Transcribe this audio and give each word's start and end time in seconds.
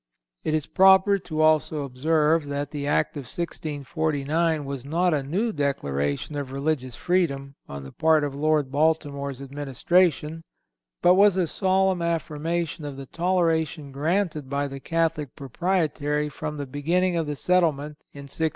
It 0.43 0.55
is 0.55 0.65
proper 0.65 1.19
to 1.19 1.41
also 1.41 1.83
observe 1.83 2.47
that 2.47 2.71
the 2.71 2.87
Act 2.87 3.15
of 3.17 3.25
1649 3.29 4.65
was 4.65 4.83
not 4.83 5.13
a 5.13 5.21
new 5.21 5.51
declaration 5.53 6.35
of 6.35 6.51
religious 6.51 6.95
freedom 6.95 7.53
on 7.69 7.83
the 7.83 7.91
part 7.91 8.23
of 8.23 8.33
Lord 8.33 8.71
Baltimore's 8.71 9.41
administration, 9.41 10.43
but 11.03 11.13
was 11.13 11.37
a 11.37 11.45
solemn 11.45 12.01
affirmation 12.01 12.83
of 12.83 12.97
the 12.97 13.05
toleration 13.05 13.91
granted 13.91 14.49
by 14.49 14.67
the 14.67 14.79
Catholic 14.79 15.35
Proprietary 15.35 16.29
from 16.29 16.57
the 16.57 16.65
beginning 16.65 17.15
of 17.15 17.27
the 17.27 17.35
Settlement 17.35 17.97
in 18.11 18.21
1634. 18.23 18.49